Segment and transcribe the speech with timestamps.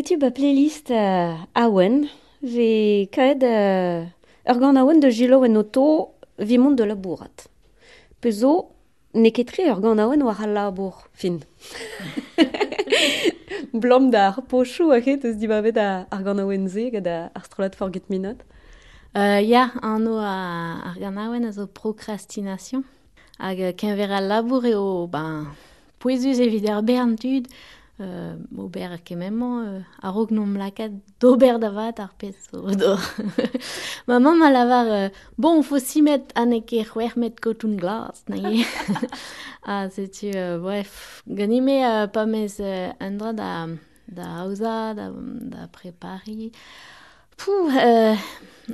[0.00, 2.06] Setu ba playlist uh, awen,
[2.40, 4.08] ve kaed uh,
[4.48, 7.42] ur gant awen de jiloen oto vimont de labourat.
[8.24, 8.70] Pezo,
[9.12, 11.36] ne ketre ur gant awen war al labour, fin.
[13.82, 17.44] Blom da ar pochou a ket eus dibavet a ar gant awen ze gant ar
[17.44, 18.40] strolat forget minot.
[19.12, 20.38] Uh, ya, anno a
[20.94, 22.86] ar gant awen a zo procrastination.
[23.36, 25.52] Hag kenver al labour eo, ben,
[26.00, 27.52] poezus evit ar bern tud,
[28.56, 32.96] ober kememañ euh, a rog nom lakat d'ober da vat ar pet do.
[34.06, 38.24] Ma mam a lavar, euh, bon, fo si met anek e c'hwer met kotoun glas,
[38.28, 38.64] na ye.
[39.64, 43.66] ah, setu, euh, bref, ganime euh, pa mez euh, andra da,
[44.08, 45.10] da haouza, da,
[45.52, 46.52] da prepari.
[47.36, 48.16] Pouh, euh,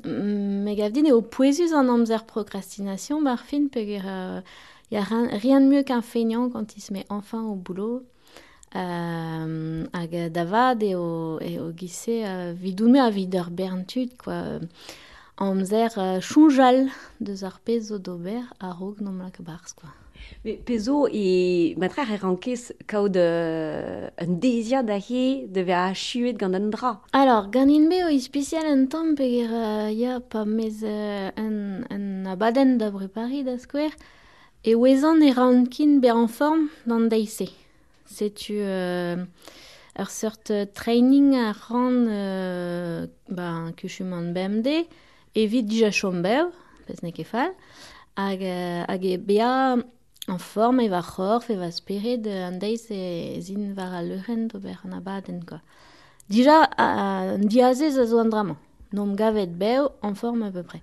[0.04, 4.40] me gav din eo poezus an amzer procrastination, bar fin, peger, euh,
[4.90, 8.04] y a rien, rien de mieux qu'un feignant quand il se met enfin au boulot.
[8.77, 14.61] Euh, hag davad eo, eo gise uh, vidoume a vid ur berntud, quoi.
[15.41, 16.88] Amzer uh, choujal
[17.21, 19.88] deus ar pez zo d'ober a rog nom la kabars, quoi.
[20.45, 25.95] Me pezo e matrer e rankez kaout uh, un dezia da he de ve a
[25.95, 26.96] chuet gant an dra.
[27.13, 31.30] Alors, gant in be o i special en tamm peger uh, ya pa mez uh,
[31.40, 33.95] un, un abaden da brepari da skwer,
[34.65, 37.49] e wezan e rankin be en form d'an deise.
[38.07, 39.24] setu euh,
[39.99, 44.87] ur sort training a ran euh, ba, kuchum an BMD
[45.35, 46.52] evit dija chombev,
[46.87, 47.52] pez ne kefal,
[48.16, 48.43] hag,
[48.88, 49.77] hag e bea
[50.29, 54.79] an form e va c'horf e va an deiz e zin var a leuren d'ober
[54.84, 55.60] an abaden ko.
[56.29, 58.57] Dija, an diazez a zo an dramañ.
[58.93, 60.82] Nom gavet bev an form a peu près.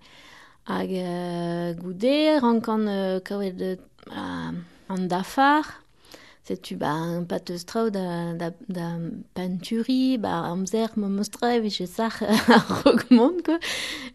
[0.66, 4.52] Hag euh, goude, rankan euh, kavet euh,
[4.90, 5.83] an dafar,
[6.44, 8.88] setu ba un pateus trao da, da, da
[9.34, 13.60] penturi, ba amzer ma mostra evit je sach ar rogmont, quoi.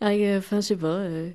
[0.01, 1.31] Hag, enfin, je sais pas, euh,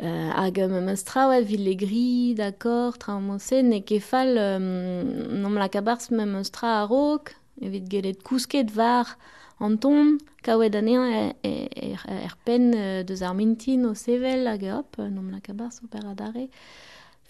[0.00, 5.50] euh, hag ma mostra ouais, vil le gris, d'accord, tra mose, ne kefal, euh, nom
[5.50, 7.28] la kabars ma mostra a rog,
[7.60, 9.18] evit gelet kousket var
[9.60, 14.64] an ton, kaouet anean er, er, er pen euh, deus ar mintin o sevel hag
[14.72, 16.48] hop, nom la kabars o per adare.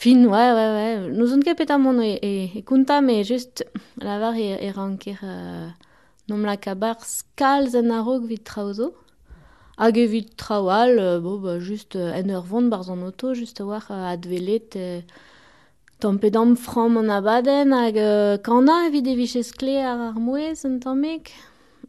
[0.02, 1.10] Fin, ouais, ouais, ouais.
[1.12, 3.64] Nous on ket mon e, e, e kunta, mais just
[3.98, 5.68] lavar e, e ranker euh,
[6.28, 8.94] nom la kabar skalz an arog vit traozo.
[9.78, 13.60] Hag evit trawal, euh, bo, bah, just euh, en ur vont barz an auto, just
[13.60, 15.02] war euh, advelet euh,
[16.00, 20.80] tampedam fram an abaden hag euh, kana evit e vichez kle ar ar mouez an
[20.80, 21.30] tamek.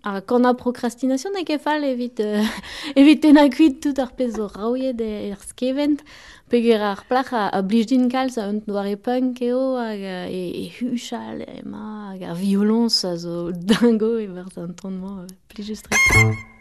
[0.04, 2.44] a kant a prokrastination e kefal evit, euh,
[3.00, 6.04] evit tena kuit tout ar pez o raouied e, er skevent,
[6.52, 10.66] peger ar plach a, a blijdin kalz a unt doare punk eo hag e, e
[10.78, 16.53] huchal e ma hag ar violons a zo dingo e verzantonnement euh, plijustre.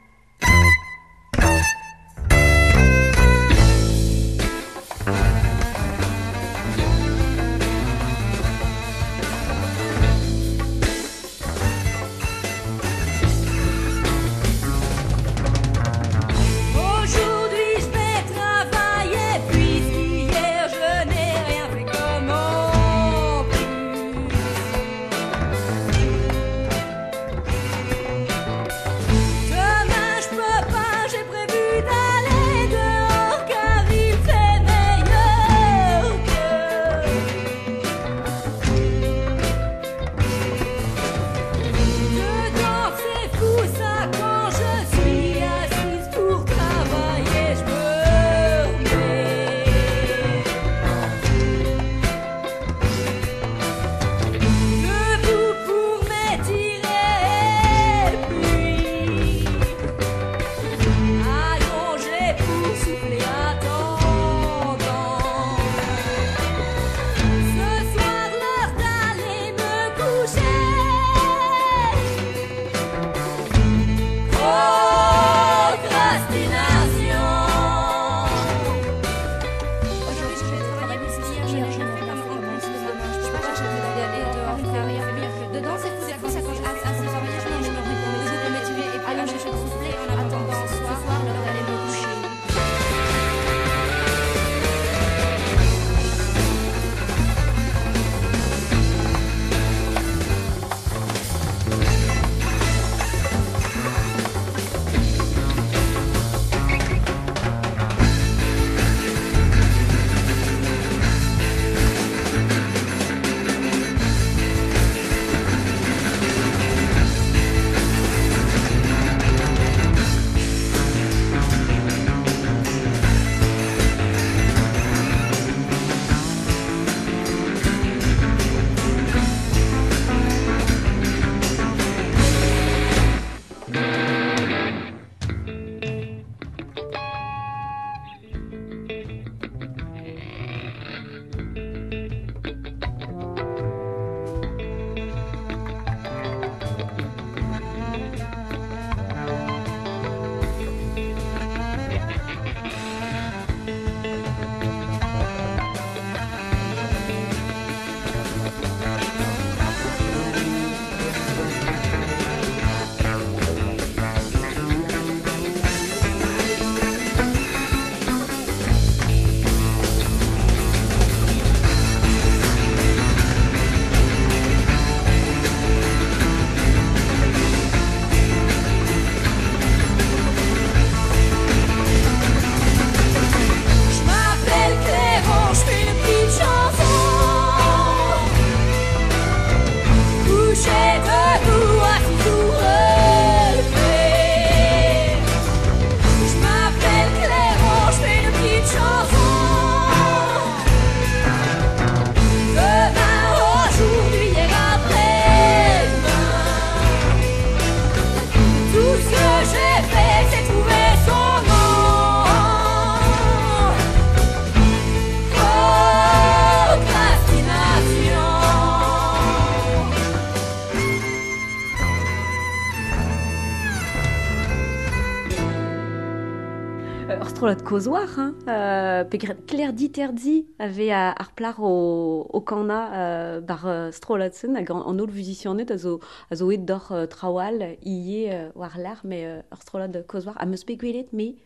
[227.52, 229.04] Strolat kozwar, hein, euh,
[229.46, 235.10] clair diterdi avait à arplar au, au kana euh, euh, strolatsen hag an, an ol
[235.10, 236.00] vuzisionet a zo,
[236.30, 240.64] a zo d'or euh, trawal ie euh, war l'ar, mais euh, strolat kozwar a meus
[240.64, 241.36] pegwelet, mais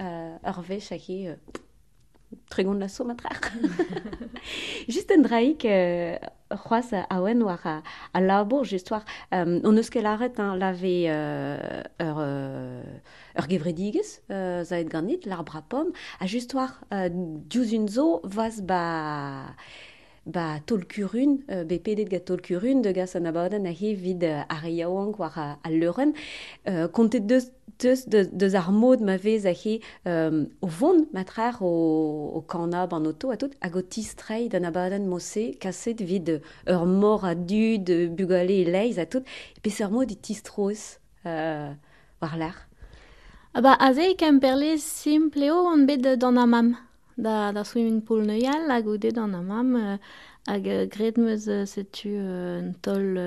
[0.00, 0.36] euh,
[0.68, 1.34] vech a euh,
[2.50, 3.40] tregon la so matrar.
[4.88, 6.18] Just un draik euh,
[6.56, 8.64] c'hoaz a oen war a, a labour
[9.32, 12.82] um, on eus ket arret hein, lave euh, ur, euh,
[13.38, 18.20] ur gevredigez euh, zaet ganit l'arbre a pomme a just war euh, diouz un zo
[18.24, 18.62] vaz
[20.26, 24.42] ba tolkurun, euh, be pedet ga tolkurun de gas an abaden a he vid euh,
[24.48, 26.12] ar yaouank war a, a leuren.
[26.68, 31.62] Euh, kontet deus, deus, deus, deus ar mod ma vez ahe um, o vont matrar
[31.62, 31.72] o,
[32.36, 36.86] o kanab an oto a tout hag o tistrei d'an abadenn mose kaset vid ur
[36.86, 39.24] mor a dud bugale e leiz a tout
[39.62, 41.72] pez ur mod e tistroz euh,
[42.20, 42.56] war lar
[43.54, 46.74] Aba aze kem perle simpleo an bet d'an amam.
[47.16, 49.98] Da, da swimming pool neuial hag o ded an amam euh,
[50.46, 53.18] hag euh, gret meus euh, setu euh, un tol,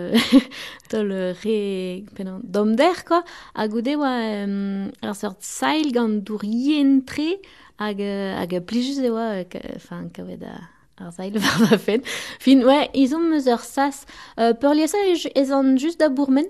[0.89, 3.23] tol re, penan, dom der, quoi,
[3.55, 4.13] a goude oa
[4.45, 7.37] euh, ar sort sail gant dour yentre
[7.79, 9.43] hag, hag plijus e oa,
[9.75, 10.55] enfin, kavet a
[10.97, 12.05] ar sail var da fen.
[12.39, 14.05] Fin, ouais, izom meus ur sas.
[14.39, 16.49] Euh, Peurliesa ez an just da bourmen,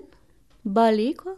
[0.64, 1.36] bale, quoi.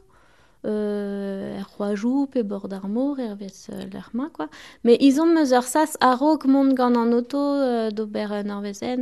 [0.67, 4.49] Euh, er c'hoajou pe bord ar mor er vez euh, l'er ma, quoi.
[4.85, 8.27] Me izom meus ur sas a rog mont gant an auto euh, d'ober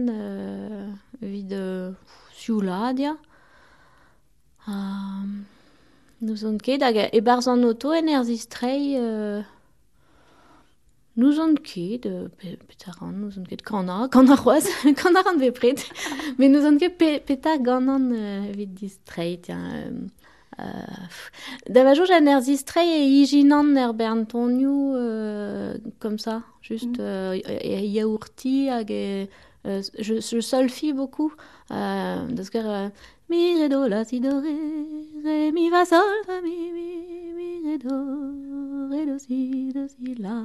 [0.09, 0.87] euh,
[1.21, 1.93] vid euh,
[2.33, 3.17] sioula, dia.
[4.69, 5.25] Uh,
[6.21, 9.43] nous on ket hag e barz auto en euh,
[11.17, 12.57] nous on ket euh, pe,
[13.03, 15.23] nous on ket kana, kana c'hoaz, kana.
[16.39, 17.21] Me nous on ket pe,
[18.13, 19.71] euh, tiens.
[19.75, 19.91] Euh,
[20.59, 20.65] Euh,
[21.71, 26.99] da va joj an er zistre e ijinan er bern tonioù euh, comme ça, juste
[26.99, 27.01] mm.
[27.01, 29.29] euh, yaourti hag e,
[29.65, 31.33] je, je solfie beaucoup
[31.69, 32.91] parce que
[33.29, 34.57] mi re do la si do re
[35.25, 36.89] re mi va sol fa mi mi
[37.37, 37.97] mi re do
[38.91, 40.37] re do si do si la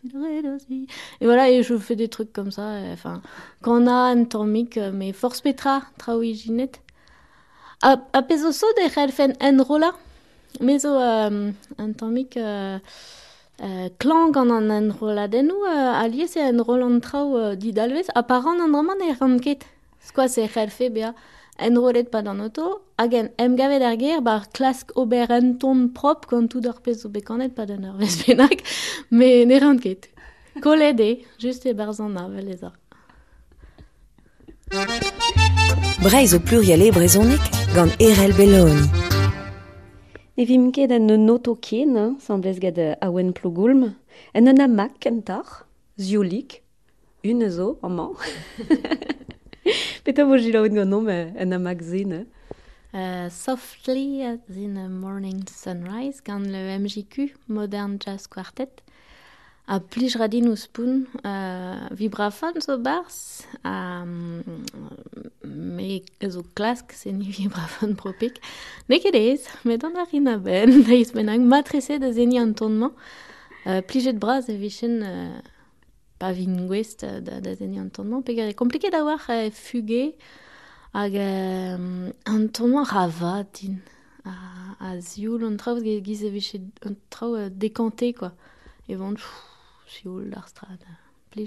[0.00, 0.86] si do re do si
[1.20, 3.22] et voilà et je fais des trucs comme ça enfin
[3.62, 6.16] quand on a un tormic mais force petra tra
[7.82, 9.92] A, a pez o so de c'herfen en rola
[10.60, 12.78] Me zo um, an tammik uh,
[13.60, 17.54] uh, klang an an en rola den uh, a liez en rola an trao uh,
[17.54, 19.66] dit alvez a paran an raman e ran ket.
[20.00, 21.12] Skoa se c'herfe bea
[21.58, 25.88] en rolet pa dan oto hagen em gavet ar ger bar klask ober en ton
[25.88, 28.62] prop gant tout d'ar pez o bekanet pa dan ar vez benak
[29.10, 30.08] me ne ran ket.
[30.62, 32.72] Kolede, just e barzan avel ez ar.
[36.02, 37.40] Breiz o pluriel e brezonek
[37.74, 38.84] gant Erel Belloni.
[40.36, 43.94] Ne vim ket an un noto kien, semblez gad awen plogoulm,
[44.34, 45.64] an an amak kentar,
[45.98, 46.60] ziolik,
[47.24, 48.12] une zo, amman.
[50.04, 52.26] Peta vo jilaout gant nom an amak zin.
[52.92, 58.82] Uh, softly as in a morning sunrise gant le MJQ, Modern Jazz Quartet,
[59.66, 64.44] a plij radin ouz poun uh, vibrafon zo bars a um,
[65.42, 68.38] me zo klask se ni vibrafon propik
[68.86, 72.38] ne ket ez met an ar rin a ben da iz benag matrese da zeni
[72.38, 72.94] an tonnement
[73.66, 75.42] uh, plijet braz e vichen uh,
[76.18, 80.14] pa vin gwest da, da zeni an tonnement pegar e kompliket da war uh, fuge
[80.94, 83.82] hag um, an tonnement rava din.
[84.24, 84.32] A,
[84.78, 88.32] a zioul an traoù giz e vichen an traoù dekante quoi.
[88.88, 89.26] Et vendre
[89.86, 90.98] Sjoel Larstrade.
[91.30, 91.46] Bli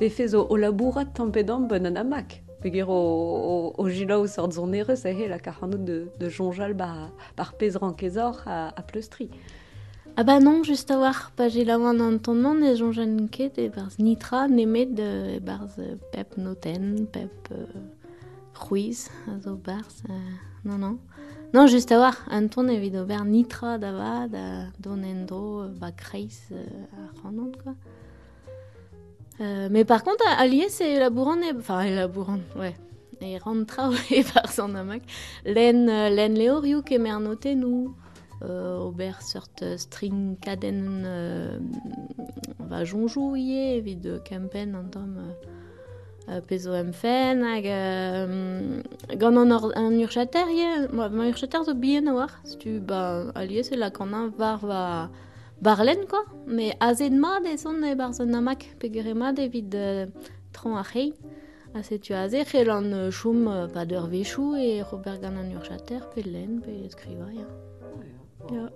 [0.00, 2.42] ve fez o, o labourat tampedam ben an amak.
[2.62, 8.42] Peogwir o, o, o gilaou sort la karanout de, de jonjal bar, bar pez rankezor
[8.46, 9.30] a, pleustri.
[10.16, 12.92] Ah bah non, juste à voir, pas j'ai la main dans ton nom, et j'en
[12.92, 17.64] jeune ket, et bars nitra, nemet de, bars euh, pep noten, pep euh,
[18.54, 20.12] ruiz, a zo bars, euh,
[20.66, 20.98] non, non.
[21.54, 25.92] Non, juste à voir, un ton evit ober nitra dava, da don endro, euh, ba
[25.92, 26.64] kreis, euh,
[27.22, 27.72] randon, quoi.
[29.42, 32.74] Euh, mais par contre, à Allier, c'est labourant, et, enfin, labourant, ouais.
[33.20, 35.02] Et rentra, et par son amak,
[35.44, 37.94] len, euh, len leoriou kemer noté, nous,
[38.44, 41.58] euh, ober sort string caden euh,
[42.58, 45.12] va jonjou ie evit kempen an tom
[46.28, 48.82] euh, pezo em fen hag euh,
[49.16, 53.62] gant an, or, an urchater ie ma, urchater zo bien a war tu ba alie
[53.64, 55.10] c'est la kan an var va
[55.62, 60.06] barlen ko, me azet mat ez on e barzon amak pegere mat evit uh,
[60.52, 61.12] tron ar c'hei.
[61.74, 65.54] A setu a ze c'hel an choum uh, pa d'ur vechou e Robert gant an
[65.56, 67.46] ur chater pe len pe eskriva ya.
[68.42, 68.70] Oh, yeah.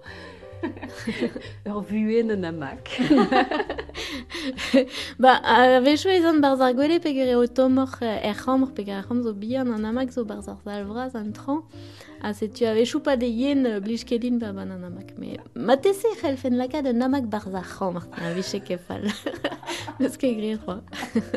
[1.75, 2.88] Ur vuen an amak.
[5.22, 9.72] Ba, a vechou ezan barzar gwele pegere o tomor er c'hamr pegere c'hamr zo bihan
[9.72, 11.62] an amak zo barzar zalvraz an tran.
[12.22, 14.04] A vechou pa de yen euh, blij
[14.40, 15.16] ban an amak.
[15.18, 18.04] Me, ma tese c'hell fen lakad an amak barzar c'hamr.
[18.12, 19.08] A veche kefal.
[20.00, 20.82] Neus ket grir c'hoa.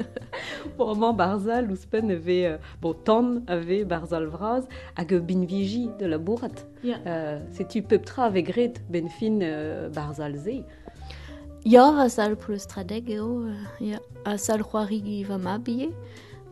[0.78, 6.06] Pourman barzal ouspen ave, euh, bon, tan ave barzal vraz hag eo bin viji de
[6.06, 6.66] la bourrat.
[6.84, 6.98] Ya.
[7.06, 10.36] Euh, Setu peptra ave gret ben fin euh, barzal.
[11.66, 13.44] Ya, a sal pou le stradeg eo.
[13.44, 15.90] euh, Ya, a sal c'hoari va ma bie.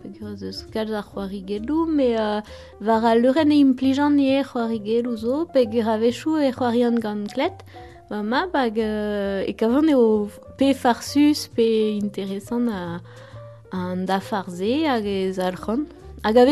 [0.04, 2.42] Pegere eus kalz ar c'hoari gelou, me uh,
[2.82, 7.00] var a leuren e implijan ie c'hoari gelou zo, pegere a vechou e c'hoari an
[7.00, 7.32] gant
[8.10, 13.00] va ma bag uh, e kavan eo pe farsus, pe interesant a,
[13.72, 15.88] a da farze hag e.
[16.24, 16.46] Hag a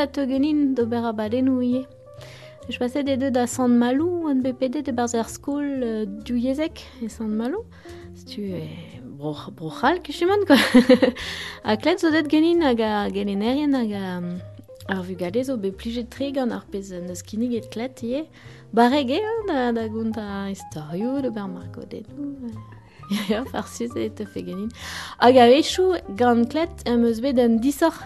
[0.00, 1.86] a teugenin d'ober a badennou ie.
[2.68, 6.86] Je passais des deux da San Malou, un BPD de Barzer School euh, du Yezek
[7.02, 7.64] et San Malou.
[8.14, 8.68] Si tu es
[9.02, 10.56] broch, brochal, que je quoi.
[11.64, 14.20] a klet zo det genin hag a gelenerien hag a...
[14.88, 18.22] Ar vugale zo be plijet tregan ar pez neus kinig et klet ie.
[18.72, 22.52] Barrege, da, da gont a historio, de ber marco denou.
[23.30, 24.68] Ya, farsius e te fe genin.
[25.18, 27.96] Hag a vechou, gant klet, em eus bet an disor.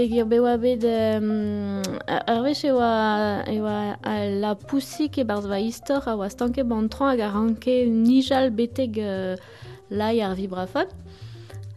[0.00, 2.92] Pegir be oa bet um, ar vech e oa,
[3.44, 7.28] e oa a la poussik e barz va istor a oa stanke bantran hag a
[7.34, 9.36] ranke nijal beteg uh,
[9.90, 10.88] lai ar vibrafon.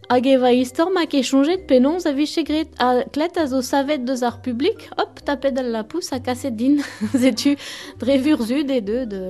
[0.09, 3.61] Hag e va istor ma ke chonjet penons a viche gret a klet a zo
[3.63, 6.81] savet deus ar publik, hop, tapet al la pousse a kaset din.
[7.23, 7.55] Zetu
[8.01, 9.21] drevur zud e deud de,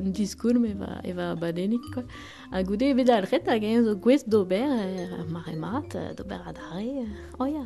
[0.00, 2.04] un diskour me va, e va badenik, quoi.
[2.52, 6.42] A goude e bet al ret hag e zo gwez d'ober er maremat, euh, d'ober
[6.50, 7.64] a dare, euh, oh ya.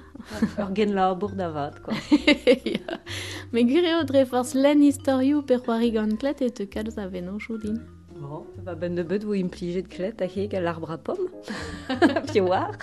[0.60, 1.96] Ur gen labour d'avad, quoi.
[2.76, 3.00] ja.
[3.50, 7.08] Me gure o dre force len historiou per c'hoari gant klet e te kalz a
[7.08, 7.80] veno choudin.
[8.18, 8.46] Bon,
[8.80, 11.26] ben de bet vo implijet klet a heg al arbre a pom.
[12.30, 12.78] Pi war.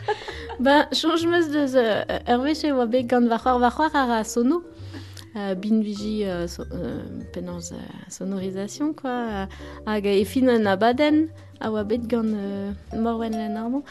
[0.61, 2.03] Ba, chanj meus deus uh,
[2.35, 3.71] ur veche oa bet gant va c'hoar va
[4.03, 4.61] ar a sono.
[5.33, 7.01] Uh, bin viji uh, so, uh,
[7.33, 7.81] penans uh,
[8.13, 9.47] sonorisation, quoi.
[9.87, 13.81] Hag e fin an abaden, a oa bet gant uh, morwen len armo.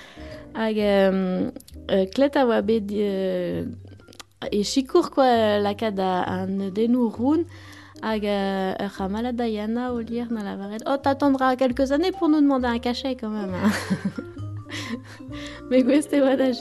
[0.55, 1.51] Hag um,
[1.89, 7.47] uh, klet a oa bet e chikour, quoi, lakad a, an denou roun.
[8.03, 10.83] Hag euh, ur ramala Diana au lire na la varette.
[10.87, 13.55] Oh, t'attendras quelques années pour nous demander un cachet quand même.
[13.55, 13.71] Hein.
[15.71, 16.53] Mais queste oa da ya.